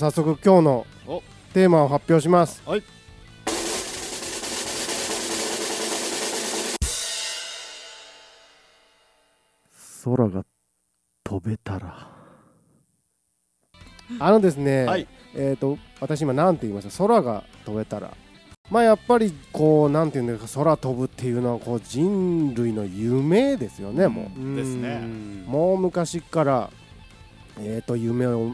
[0.00, 1.22] 早速今日のお。
[1.52, 2.62] テーマを発表します。
[2.64, 2.82] はい。
[10.02, 10.46] 空が
[11.22, 12.08] 飛べたら。
[14.18, 15.06] あのですね、はい。
[15.34, 16.96] えっ、と私今何て言いました？
[17.06, 18.10] 空が飛べたら。
[18.70, 20.64] まあやっぱりこうなんていうんですか。
[20.64, 24.56] 空飛ぶっていうのはこう人類の夢ですよねもう。
[24.56, 25.02] ですね。
[25.46, 26.70] もう昔から
[27.58, 28.52] えー、と夢を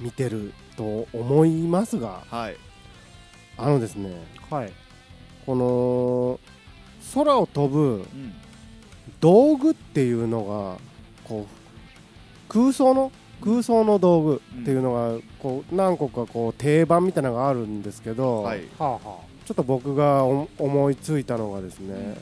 [0.00, 2.56] 見てると思いますがはい。
[3.56, 4.10] あのですね
[4.50, 4.72] はい。
[5.46, 6.40] この
[7.14, 8.32] 空を飛ぶうん。
[9.20, 10.78] 道具っていうのが
[11.28, 13.10] こう空想の
[13.42, 18.60] 空想の道具っていうのがこう何個かこう定番みたいなのがあるんですけど、はい。
[18.78, 22.16] はあはちょっと僕がお思いついたのがですね、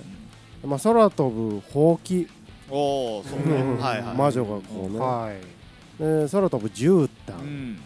[0.64, 2.26] まあ、空飛ぶほうき、
[2.68, 4.16] おおそうねうんはいはい。
[4.16, 6.22] 魔女がこうあね、はい。
[6.24, 7.78] で空飛ぶ絨う毯、ん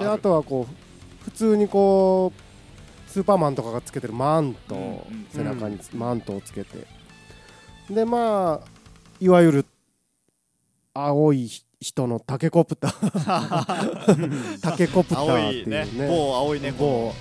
[0.00, 6.86] であとはこう普通にこうスーパーマンとかがつけてるマント、うんうん背中につマントをつけて。
[7.88, 8.68] でまあ
[9.20, 9.66] いわゆる
[10.94, 14.58] 青い人のタケコプター。
[14.60, 15.84] タケコプタ青ーっていいうね。
[15.84, 16.08] ね。
[16.08, 17.12] 某青い猫。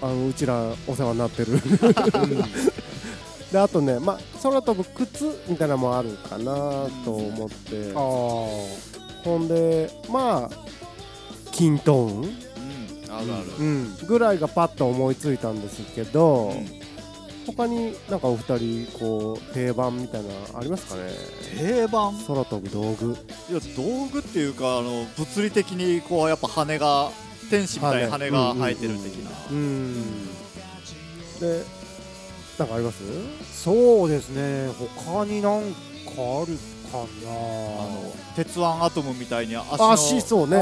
[0.00, 1.60] あのうちらお世話になってる。
[3.52, 7.92] であとね、まあ、空飛ぶ靴みたいなのもあるかなと思って。
[7.94, 8.92] ああ
[9.24, 10.72] ほんでまあ
[11.52, 12.16] キントーン？
[12.16, 12.32] うんうん
[13.14, 13.52] あるある。
[13.58, 16.66] うん、ぐらいがパッと思いついたんですけど、うん。
[17.44, 21.10] 他になんかお二人こう定番みたいなのありますかね？
[21.58, 22.14] 定番？
[22.26, 23.16] 空飛ぶ道具。
[23.50, 27.10] いや道具っていうかあの物理的にこうやっぱ羽が
[27.50, 29.30] 天使みたいな羽が生えてる的な。
[29.50, 30.28] うん
[31.40, 31.64] で
[32.58, 33.02] なんかあります？
[33.64, 34.68] そうですね。
[35.04, 35.68] 他になんか
[36.16, 36.56] ある
[36.98, 40.56] の鉄腕アトムみたいに足の足そうね。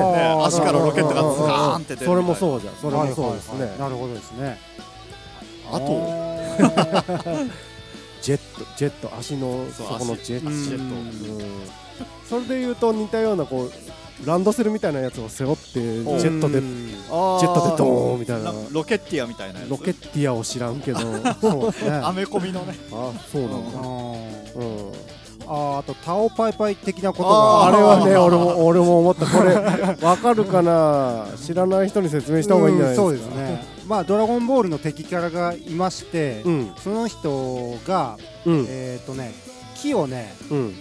[0.44, 2.06] 足からロケットがうんズガーンって出るみたいな。
[2.06, 2.74] それもそうじゃん。
[2.76, 4.58] それもそうですね、なるほどですね。
[5.70, 7.50] あとー。
[8.22, 9.10] ジェットジェット。
[9.18, 10.64] 足のそこのジェット足。
[10.64, 10.84] ジェット。
[10.84, 11.42] うん。
[12.28, 13.72] それでいうと似たようなこう
[14.26, 18.52] ランドセルみたいなやつを背負ってジェットでジェットでドーンみたいな。
[18.70, 19.70] ロケッティアみたいなやつ。
[19.70, 21.00] ロケッティアを知らんけど。
[21.40, 21.92] そうですね。
[22.02, 22.76] アメコミのね。
[22.92, 23.78] あそうなんだ。
[23.80, 24.92] うん
[25.52, 29.26] あーあとタオパイパイ的なことああがれはね俺も 俺も思った。
[29.26, 29.52] これ
[30.00, 31.26] わかるかな？
[31.44, 33.08] 知らない人に説明した方がいいんじゃないですか。
[33.08, 33.66] うんそうですね。
[33.88, 36.72] まあドラゴンボールの敵キャラがいまして、うん。
[36.82, 38.16] その人が
[38.46, 38.66] うん。
[38.68, 39.34] えっ、とね
[39.74, 40.74] 木をねうん。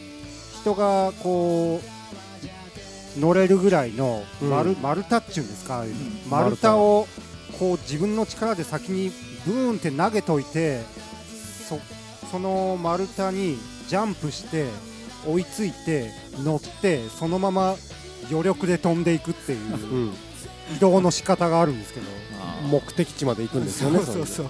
[0.62, 1.82] 人がこ
[3.18, 4.50] う乗れるぐらいのうん。
[4.52, 5.88] 丸,、丸太っちゅうんですか、ん
[6.30, 7.08] 丸太を
[7.58, 9.12] こう自分の力で先に
[9.48, 10.82] ブーンって投げといて
[11.68, 11.80] そ
[12.32, 13.58] その丸太に
[13.90, 14.68] ジャンプして
[15.28, 16.12] 追いついて
[16.44, 17.76] 乗ってそのまま
[18.30, 19.76] 余力で飛んでいくっていうう
[20.10, 20.14] ん。
[20.76, 22.06] 移動の仕方があるんですけど。
[22.70, 24.50] 目的地まで行くんですよねそうそうそう。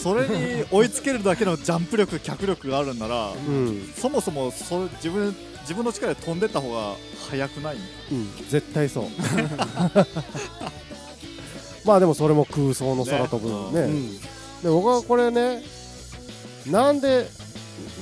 [0.00, 3.92] それに追いつけるだけのジャンプ力脚力があるんならうん。
[3.96, 6.94] そもそもそれ自分自分の力で飛んでった方が
[7.30, 7.76] 速くない？
[7.76, 8.28] うん。
[8.48, 9.04] 絶対そう。
[11.86, 13.80] まあでもそれも空想の空飛ぶのね。
[13.82, 15.62] うんで僕はこれね
[16.66, 17.26] なんで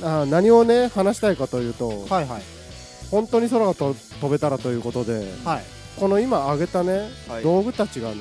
[0.03, 2.43] あ何をね話したいかというとはいはい。
[3.11, 5.65] 本当に空がと飛べたらということではい。
[5.99, 7.43] この今挙げたね、はい。
[7.43, 8.17] 道具たちがね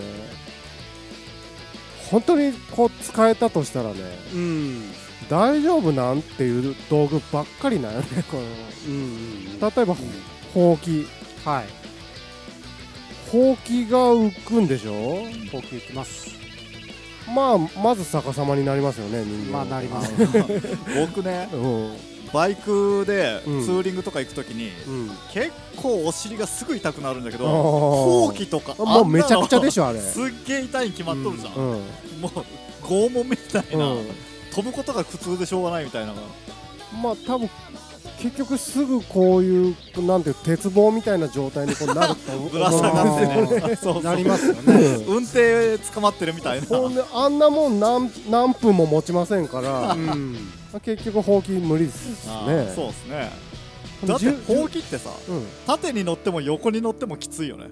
[2.10, 4.00] 本当にこう使えたとしたらね
[4.34, 4.84] うん。
[5.30, 8.44] 大丈夫なんていう道具ばっかりなんよねこの。
[8.44, 9.96] うん例えば
[10.54, 11.06] ほうき。
[11.44, 11.66] はい。
[13.32, 15.18] ほうきが浮くんでしょ？
[15.52, 16.30] 高級いきます
[17.34, 19.66] まあまず逆さまになりますよね人間は。
[19.66, 20.12] まあなります。
[21.00, 21.98] 僕ねうん。
[22.34, 23.60] バイクでツうん。
[23.80, 25.12] ーリングとか行くときにうん。
[25.34, 27.54] 結構お尻がすぐ痛くなるんだけどあー。
[27.54, 30.00] ほうきとかもうめちゃくちゃでょしょあれ。
[30.00, 31.62] すっげえ痛いに決まっとるじゃん、うん。
[32.22, 34.06] もう拷問みたいな、うん。
[34.54, 36.14] 飛ぶことが苦痛でしょうがないみたいな。
[37.02, 37.50] まあ多分
[38.20, 39.76] 結局すぐこういう
[40.06, 43.28] なんていう鉄棒みたいな状態にこうなると ぶら下がって
[43.70, 43.76] ね。
[43.76, 44.62] そ うなりますよね。
[45.08, 46.68] 運転捕まってるみたいな。
[46.68, 50.36] ほんであんなもん何何分も持ちませんからうん。
[50.84, 52.72] 結局ほうき無理ですね。
[52.76, 53.32] そうですね。
[54.06, 55.46] だってほうきってさうん。
[55.66, 57.66] 縦に乗っても横に乗ってもきついよね。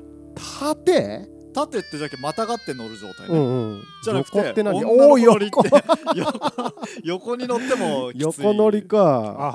[0.59, 1.34] 縦？
[1.55, 3.83] 縦ってじゃけまたがって乗る状態ね、うんうん。
[4.03, 4.77] じゃなくて横って何？
[4.83, 5.63] 女おおの子乗りって横
[6.15, 6.41] 横。
[7.03, 8.43] 横に乗ってもきつい。
[8.43, 8.99] 横乗りか。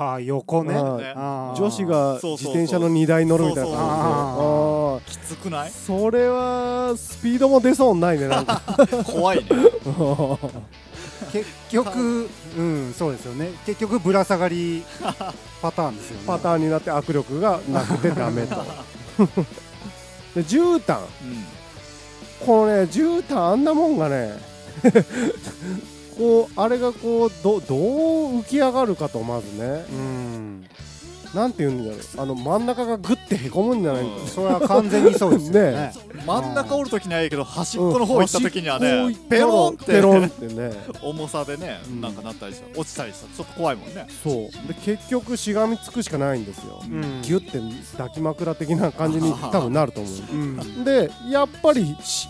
[0.01, 0.73] ああ横ね。
[0.75, 1.13] あーね。
[1.15, 1.61] あー。
[1.61, 5.69] 女子が自転車の荷台乗るみたいなそうそうそうあきつくない？
[5.69, 8.61] ーそれはスピードも出そうにないねなんか。
[9.05, 9.45] 怖いね。
[11.31, 13.51] 結局うんそうですよね。
[13.65, 14.83] 結局ぶら下がり
[15.61, 16.23] パターンですよね。
[16.25, 18.55] パターンになって握力がなくてダメと。
[20.33, 20.97] で絨毯。
[20.99, 21.45] うん
[22.45, 24.33] このね絨毯あんなもんがね
[26.17, 29.85] こうあれがこうどどう浮き上がるかとまずね。
[29.89, 30.65] うん。
[31.33, 31.99] なんて言うんだろう。
[32.17, 34.27] あの真ん中がグッてへこむんじゃないか、うん。
[34.27, 35.71] それは完全にそうですよね。
[35.71, 35.93] ね
[36.25, 39.85] 真ん中折る時にはいいけど端っこの方行った時にはね、ペロンって。
[39.85, 40.71] ペロンってね。
[41.01, 42.01] 重さでね、うん。
[42.01, 42.79] なんかなったりした。
[42.79, 43.27] 落ちたりした。
[43.35, 44.07] ちょっと怖いもんね。
[44.23, 44.33] そう。
[44.67, 47.21] で結局しがみつくしかないんですよ、うん。
[47.21, 47.59] ギュッて
[47.97, 50.13] 抱き枕的な感じに多分なると思う。
[50.33, 50.83] うん。
[50.83, 52.27] でやっぱりし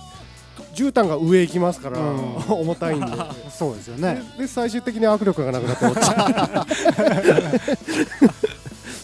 [0.75, 2.35] 絨毯が上行きますから、うん。
[2.47, 3.07] 重たいんで。
[3.51, 4.21] そうですよね。
[4.37, 6.65] でで最終的に握力がなくなって落ちちゃ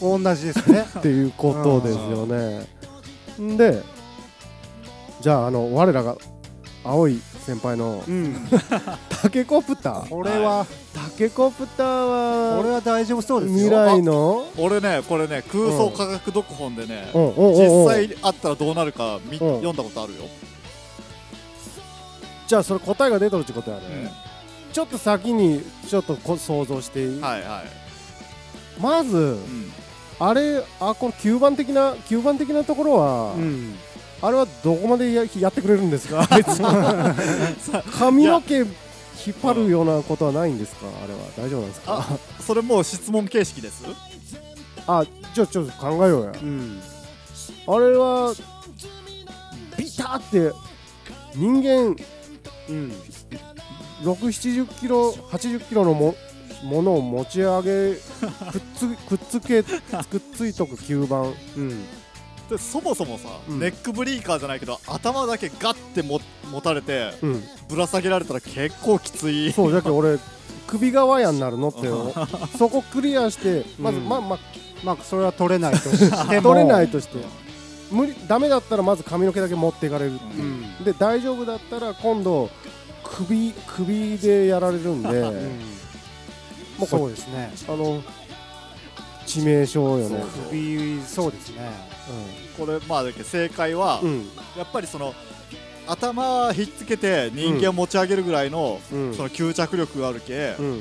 [0.02, 0.86] 同じですね。
[0.96, 2.68] う っていうことですよね。
[3.40, 3.84] んで
[5.22, 6.16] じゃああの我らが
[6.84, 8.36] 青い先輩のうん。
[9.10, 10.10] タケコプター。
[10.10, 13.58] これはタケコプターはこれは大丈夫そうですよ。
[13.58, 14.46] 未来の？
[14.58, 17.34] 俺ねこれね空想科学読本でね、うん。
[17.54, 19.56] 実際あったらどうなるかみ、うん。
[19.56, 20.24] 読んだことあるよ、
[22.48, 24.10] じゃあそれ答えが出とるってことやね、うん。
[24.72, 29.72] ちょっと先にちょっとこ想像していい、はいはい、まずうん
[30.20, 33.76] あれあこの9番的な9番的なところは、うん。
[34.22, 36.28] あれはどこまでややってくれるんですか？
[38.00, 38.68] 髪の毛引っ
[39.44, 40.88] 張るようなことはないんですか？
[41.04, 41.20] あれは。
[41.38, 42.06] 大丈夫なんですか？
[42.40, 43.84] それもう質問形式です？
[44.88, 45.06] あ
[45.36, 46.32] じゃあちょっと考えようや。
[46.42, 46.82] うん。
[47.68, 48.34] あれは
[49.78, 50.52] ビタって
[51.36, 51.96] 人間
[52.70, 52.92] うん。
[54.04, 56.16] 670キロ80キロのも
[56.64, 57.96] ものを持ち上げ
[58.52, 61.34] くっつくっつけくっついとく吸盤。
[61.56, 61.86] うん。
[62.50, 63.60] でそもそもさ、うん。
[63.60, 66.22] ネックブリーカーじゃないけど頭だけガッても
[66.52, 67.44] 持たれてうん。
[67.68, 69.52] ぶら下げられたら結構きつい。
[69.52, 70.18] そうじゃけ俺
[70.66, 72.14] 首がワヤになるのってよ
[72.58, 74.10] そこクリアしてまず、うん。
[74.10, 74.40] まあまあ
[74.84, 77.18] まあそれは取れないとして も取れないとして。
[77.92, 80.44] 無理ダメだったらまず髪の毛だけ持っていかれるってういう。
[80.82, 80.84] ん。
[80.84, 82.50] で大丈夫だったら今度
[83.04, 85.10] 首首でやられるんで
[86.86, 87.52] そうですね。
[87.68, 88.02] あの
[89.26, 90.24] 致命傷よね。
[90.50, 91.70] 首そうですね。
[92.58, 94.30] これまあだけど正解は、うん。
[94.58, 95.14] やっぱりその
[95.88, 99.14] 頭ひっつけて人間を持ち上げるぐらいの、うん。
[99.14, 100.76] その吸着力があるけ、こうん。
[100.76, 100.80] う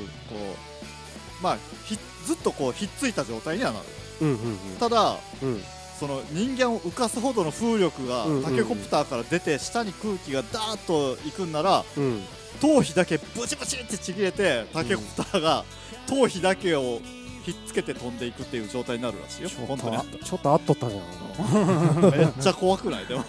[1.41, 3.85] まあひずっとこうひっついた状態にはなる。
[4.21, 4.57] うんうん。
[4.79, 5.61] ただうん。
[5.99, 8.43] その人間を浮かすほどの風力がうんうんうん。
[8.43, 12.21] タケコプターから出て下に空気がダーッと行くんならうん
[12.61, 15.63] 頭皮だけブチブチってちぎれてタケコプターが
[16.07, 16.99] 頭皮だけを
[17.43, 22.11] ひっつけて飛んでいくっていう状態になるらしいよちょっ本当にちょっとあっとったじゃん。
[22.11, 23.05] ためっちゃ怖くない？
[23.05, 23.23] でも。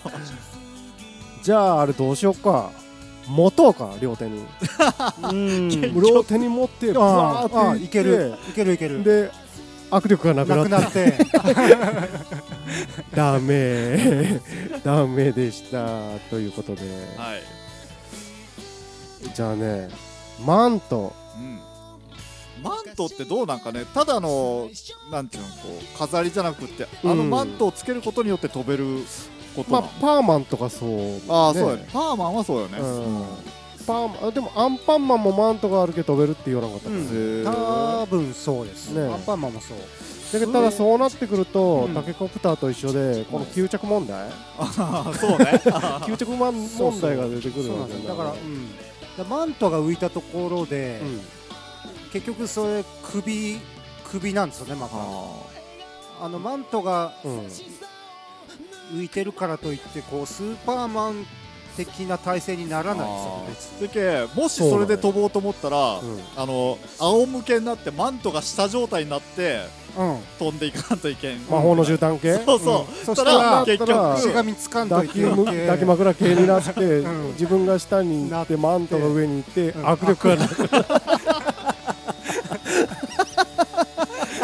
[1.43, 2.71] じゃああれどうしよっか。
[3.29, 4.45] 持とうか両手に。
[5.23, 5.69] うん。
[6.01, 8.35] 両手に持ってバああーっていける。
[8.49, 9.05] いけるいける。
[9.05, 9.31] で
[9.91, 11.11] 握力がなくなくなって。
[11.11, 11.27] なって。
[13.15, 14.41] ダメ
[14.83, 15.87] ダメでした。
[16.31, 16.83] ということで。
[17.17, 17.43] はい、
[19.35, 19.89] じゃあね
[20.45, 21.13] マント。
[21.37, 24.69] うん、マントってどうなんかねただの
[25.11, 25.55] なんていうのこ
[25.95, 29.05] う飾りじゃなくってあのうんマントをつけることによって飛べる
[29.55, 31.89] ことなの、まあパーマンとかそうああ、ねそうやね。
[31.93, 33.25] パーマンはそうよね、うん。
[33.87, 38.03] パーマあでもアンパンマンもマントがあるけど飛べるって言わなかったかな、うんへー。
[38.03, 39.03] 多分そうですね。
[39.13, 39.79] アンパンマンもそう。
[40.31, 41.95] だけどただそうなってくると、うん。
[41.95, 45.61] タケコプターと一緒でこの吸着問題、あーそうね。
[46.05, 47.69] 吸着問問題が出てくる
[48.07, 48.85] だから、うん、だ
[49.25, 51.21] マントが浮いたところで、うん。
[52.13, 53.59] 結局それ首
[54.05, 54.97] 首なんですよねまた。
[56.25, 57.39] あのマントがうん。
[58.91, 61.27] 浮いてるからといってこうスーパーマン
[61.79, 63.09] 的な体勢にならない。
[63.47, 66.21] ですよでけもしそれで飛ぼうと思ったら、うん。
[66.37, 69.61] あの仰向けになってマントが下状態になって
[69.97, 70.19] にうん。
[70.39, 71.39] 飛んでいかんといけん。
[71.49, 72.35] 魔法の絨毯系？
[72.45, 73.05] そうそう、うん。
[73.05, 77.27] そしたたらら結局しがみつかんとい抱きむけな 抱き枕系になって、うん。
[77.33, 79.85] 自分が下に行ってマントが上に行って、うん。
[79.87, 80.57] 握力がなく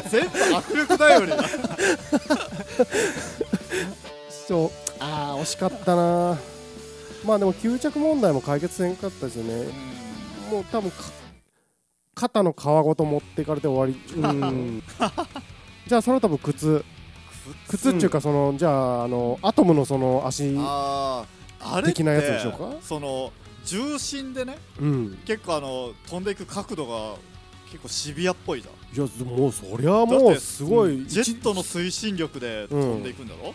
[0.09, 1.37] 全部握力頼りだ
[4.47, 4.71] そう。
[5.01, 6.39] あー惜しかったな
[7.25, 9.67] まあでも吸着問題も解決せんかったですよね。
[10.51, 10.97] もう多分か
[12.15, 14.21] 肩の皮ごと持っていかれて終わり。
[14.21, 14.83] うん。
[15.87, 16.85] じゃあそれは多分靴。
[17.69, 17.91] 靴。
[17.91, 20.55] っていうかその、じゃああのアトムのその足
[21.85, 22.77] 的なやつでしょうか？
[22.83, 23.33] その
[23.65, 25.19] 重心でねうん。
[25.25, 27.17] 結構あの飛んでいく角度が
[27.71, 28.75] 結構シビアっぽいじゃん。
[28.97, 31.05] いやもうそりゃだもうすごい。
[31.07, 33.55] ジェットの推進力で飛んでいくんだろ、で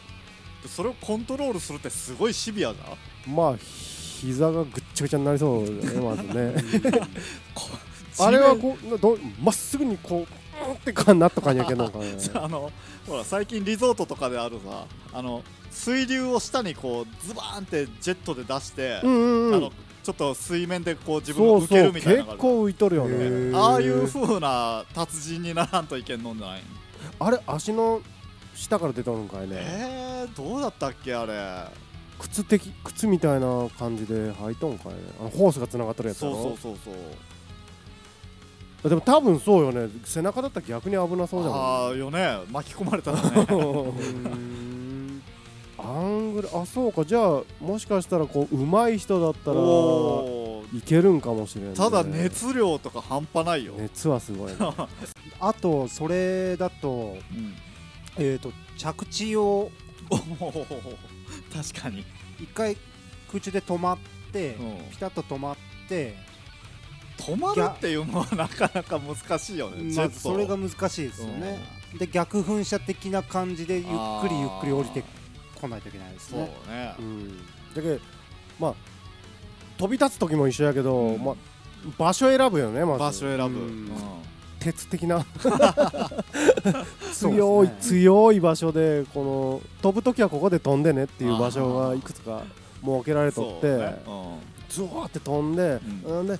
[0.67, 6.53] それをコントロールするってすごいシビアじゃんまあ膝がぐっちゃぐちゃになりそうだねまずね。
[7.55, 11.85] こあれはこうどまっすぐにこうンってかなっとかんやけね。
[12.33, 12.71] あの
[13.07, 19.55] ほら最近リゾートとかであるさあの水流を下にこうズバーンってジェットで出して、うんうんうん。
[19.55, 19.71] あの
[20.03, 23.15] ちょっと水面でこう自分が浮けるみたいな結構浮いとるよへね。
[23.15, 26.61] ーああいう風な達人にならんといけんのんじゃない
[27.19, 28.01] あれ足の
[28.59, 29.55] 下から出たのかいね。
[29.57, 31.33] えー、どうだったっけあれ。
[32.19, 34.99] 靴的靴みたいな感じで履いとんかいね。
[35.19, 36.91] あのホースがつながっとるやつそうそうそうそ
[38.85, 38.89] う。
[38.89, 39.89] でも多分そうよね。
[40.03, 41.59] 背中だったら逆に危なそうじゃない？
[41.59, 42.39] ああよね。
[42.51, 43.45] 巻き込まれたらね。
[43.49, 43.55] う
[44.35, 45.21] ん。
[45.77, 47.05] アングルあそうか。
[47.05, 50.77] じゃあもしかしたらこう上手い人だったらおー。
[50.77, 54.57] いけるんかもしれない、ね、ただ熱量とか半端ないよ、熱はすごいね。
[55.41, 57.55] あとそれだと,、うん、
[58.19, 59.71] えー、と着地を
[61.53, 62.05] 確かに、
[62.39, 62.77] 一回
[63.27, 63.97] 空中で止まっ
[64.31, 64.91] て、うん。
[64.91, 65.55] ピタッと止まっ
[65.87, 66.15] て、
[67.17, 71.59] 止まるっていうのはなかなか難しいよね、まそれが難しいですよね、
[71.99, 73.83] で逆噴射的な感じでゆっ
[74.21, 75.03] くりゆっくり降りて
[75.59, 76.47] こないといけないですそうね。
[76.69, 77.37] ねうん。
[77.37, 77.43] だ
[77.75, 77.99] けど
[78.57, 78.73] まあ
[79.77, 81.23] 飛び立つ時も一緒やけど、うん。
[81.23, 81.35] まあ、
[81.97, 82.99] 場所選ぶよねまず。
[82.99, 83.91] 場所選ぶ、ううんん
[84.59, 85.25] 鉄的な。
[87.13, 92.43] 強い、強い場所でこの飛ぶ時はここで飛んでねっていう場所がいくつか
[92.83, 94.01] 設けられとって、ね。
[94.69, 96.39] ズワーって飛んで、うなんで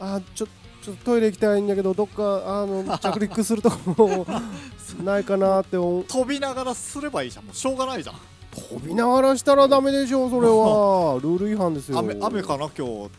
[0.00, 0.46] あちょ
[0.82, 4.24] ちょっとトイレ行きたいんだけどどっかあの着陸するとこ
[5.02, 7.44] ないかなって飛びながらすればいいじゃん。
[7.44, 8.16] もうしょうがないじゃん。
[8.52, 11.18] 飛びながらしたらダメでしょそれは。
[11.22, 11.98] ルール違反ですよ。
[11.98, 13.10] 雨雨かな今日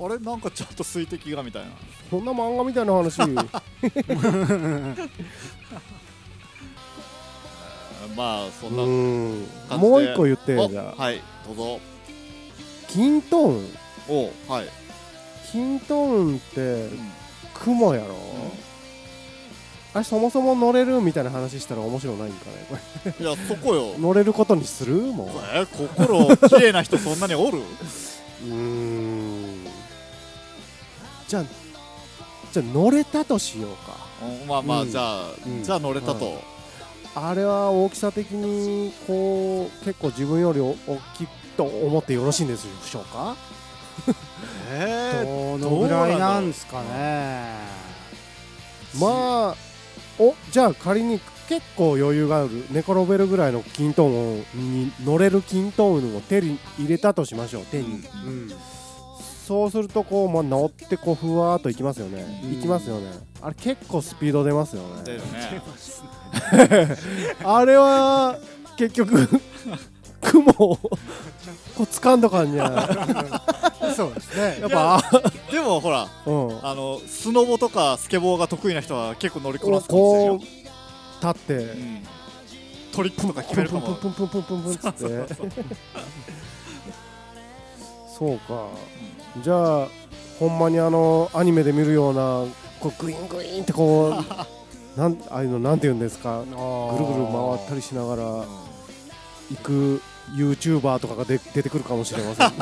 [0.00, 0.18] あれ？
[0.18, 1.70] なんかちょっと水滴がみたいな。
[2.10, 3.20] そんな漫画みたいな話？
[8.16, 9.90] まあそんなうん感じで。
[9.90, 11.02] もう一個言っておじゃあ。
[11.02, 11.80] はいどうぞ。
[12.88, 13.66] キントーン。
[14.08, 14.68] おはい、
[15.52, 16.88] キントーンって
[17.54, 18.16] 雲やろ、
[19.94, 22.66] あれそもそも乗れるみたいな話したら面白ないんかね？
[22.68, 22.76] こ
[23.20, 23.94] れいやそこよ。
[24.02, 24.94] 乗れることにする？
[24.96, 25.28] もう。
[25.54, 27.58] え心綺麗な人そんなにおる？
[28.44, 29.11] うーん
[31.32, 31.44] じゃあ
[32.52, 33.96] じゃあ乗れたとしようか。
[34.22, 34.90] うんまあまあ、うん。
[34.90, 35.62] じゃあ、うん。
[35.64, 36.26] じゃあ乗れたと、
[37.14, 40.74] はあれは大きさ的にこう結構自分より大
[41.16, 43.34] きいと思ってよろしいんでしょうか？
[44.70, 45.24] え
[45.58, 47.56] どのぐらいなんですかね。
[49.00, 49.56] まあ
[50.18, 57.64] おじゃあ仮に結構余裕がある寝転べるぐらいのキントーンに乗れるキントーンを手に入れたとしましょう。
[57.64, 58.52] 手に、うん
[59.46, 62.52] そうするとこう、まあ、乗ってこうふわーっといきますよね、うん。
[62.54, 63.10] いきますよね。
[63.40, 65.18] あれ結構スピード出ますよね。
[65.18, 66.96] ね。
[67.44, 68.38] あれは
[68.76, 69.28] 結局
[70.22, 70.80] 雲をこ
[71.80, 73.40] う掴んどかんにゃ
[73.96, 74.58] そうですね。
[74.60, 75.02] やっぱ
[75.50, 76.64] でもほらうん。
[76.64, 80.50] あのスノボとかスケボーが得意な人は結構乗りこなすかも立
[81.28, 82.06] ってうん。
[82.92, 83.94] トリックとか決めるかも。
[83.96, 85.66] プンプンプンプンプンプンプン
[88.22, 88.68] そうか
[89.40, 89.88] じゃあ
[90.38, 92.44] ほんまにあのアニメで見るような
[92.80, 94.14] こうグイングインってこう
[95.00, 96.40] なんああいうのなんて言うんですか？
[96.42, 98.44] ぐるぐる回ったりしながら行
[99.62, 100.02] く
[100.34, 102.52] YouTuber とかがで出てくるかもしれません。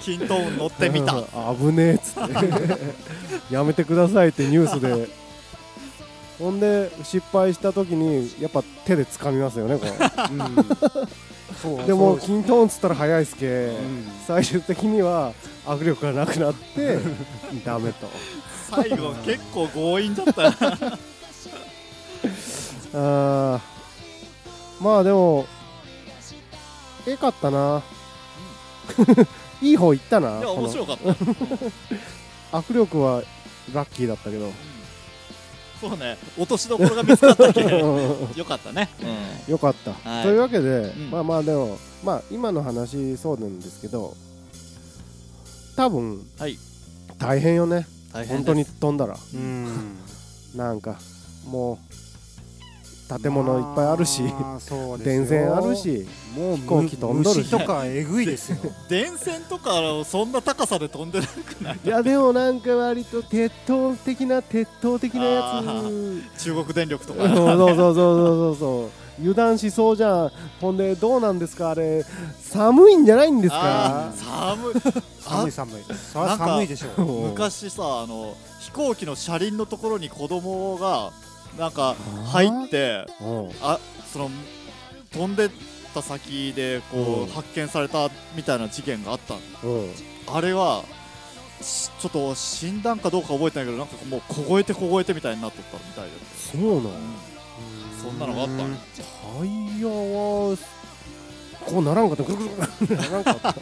[0.00, 1.14] キント乗ってみた。
[1.16, 1.20] う
[1.54, 2.34] ん危ねえっつって。
[3.54, 5.08] やめてくださいってニュースで。
[6.38, 10.34] ほんで失敗した時にやっぱ手で掴みますよねこう。
[10.34, 10.36] う
[11.02, 11.08] う
[11.86, 14.06] でもキントーンっつったら速いっすけ、うん。
[14.26, 15.32] 最終的には
[15.66, 16.98] 握力がなくなって
[17.64, 18.08] ダメと。
[18.70, 20.52] 最後結構強引だったよ
[22.94, 24.84] あー。
[24.84, 25.46] まあでも
[27.06, 27.82] ええかったな。
[29.62, 32.58] いい方いったないや面白かった。
[32.58, 33.22] 握力は
[33.72, 34.50] ラッキーだったけど
[35.82, 36.16] そうね。
[36.38, 37.60] 落としどころが見つかったけ。
[37.60, 38.88] よかったね。
[39.48, 40.22] よかった、はい。
[40.22, 41.10] というわけで、ん。
[41.10, 44.14] まあまあでもまあ今の話そうなんですけど
[45.74, 46.56] 多分はい。
[47.18, 47.84] 大変よね。
[48.12, 49.16] 大本当に飛んだら。
[49.34, 49.98] うん。
[50.54, 51.00] なんか
[51.46, 51.78] もう
[53.20, 54.22] 建物いっぱいあるし、
[55.04, 57.38] 電線あるしもう飛行機飛んどるし。
[57.40, 58.56] 虫とかえぐいですよ。
[58.88, 59.70] 電線とか
[60.04, 61.30] そんな高さで飛んでなく
[61.62, 61.72] な。
[61.72, 65.62] いいやでもなんか割と鉄塔的な鉄塔的なやあ
[66.36, 67.22] つ中国電力とか。
[67.28, 68.90] そうそうそうそうそうそう。
[69.18, 70.32] 油断しそうじゃん。
[70.60, 72.04] ほんでどうなんですかあれ。
[72.40, 74.10] 寒いんじゃないんですか？
[74.16, 74.72] 寒い。
[75.20, 75.82] 寒い寒い。
[76.12, 77.28] 寒いでしょう。
[77.28, 81.12] 昔さあの飛行機の車輪のところに子供が
[81.58, 81.94] なんか
[82.26, 83.50] 入ってうん。
[83.62, 83.78] あ
[84.12, 84.30] その
[85.12, 85.50] 飛んでっ
[85.94, 87.26] た先でこう、うん。
[87.28, 89.34] 発見されたみたいな事件があった
[90.26, 90.84] あれは
[91.60, 96.92] しちょっと死んだんかどうか覚えてないけどなんかもう凍えて凍えてみたいになっとったみたいで、そうなん
[98.02, 100.56] そんなのがあったタイヤは
[101.66, 102.22] こうならんかった。
[102.24, 103.54] ぐるぐるならんかった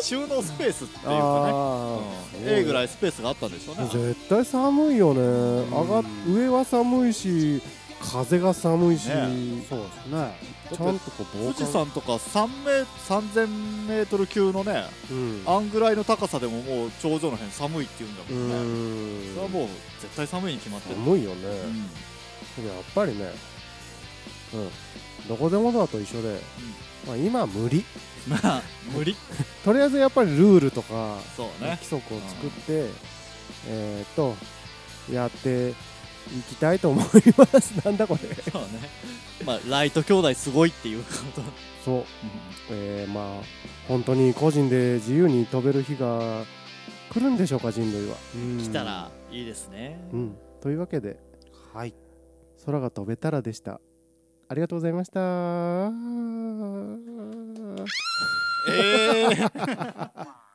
[0.00, 1.98] 収納スペースっていうかねあ
[2.40, 7.62] うん A ぐらいスペースがあったんでしょうね絶対寒いよね上が上は寒いし
[8.00, 19.68] 風が寒いし、そうですねちゃんとこう富士山とか3メ3000メートル級のねうんあんぐらいの高さでももう頂上の辺寒いって言うんだもんねそれはもう
[20.00, 21.46] 絶対寒いに決まってる、寒いよね、
[22.58, 23.30] うんやっぱりね
[24.54, 26.38] うんどこでもドアと一緒で、うん
[27.06, 27.84] まあ、今は無理。
[28.28, 29.16] まあ無理。
[29.64, 31.18] とりあえずやっぱりルールとか
[31.60, 31.78] ね。
[31.80, 32.90] 規則を作って、
[33.68, 34.34] えっ、と
[35.12, 35.74] やってい
[36.48, 37.04] きたいと思い
[37.36, 37.72] ます。
[37.84, 38.34] なんだこれ。
[38.50, 38.68] そうね。
[39.44, 41.42] まあライト兄弟すごいっていうこと、
[41.84, 42.04] そう。
[42.70, 43.44] えー、まあ
[43.86, 46.44] 本当に個人で自由に飛べる日が
[47.10, 48.16] 来るんでしょうか人類は。
[48.34, 48.58] うん。
[48.58, 51.18] 来たらいいですね、うん、というわけで
[51.72, 51.94] はい。
[52.64, 53.80] 空が飛べたらでした。
[54.48, 55.20] ありがとうございました。
[58.68, 60.36] ええー